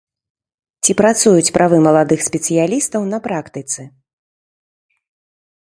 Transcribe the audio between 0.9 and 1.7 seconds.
працуюць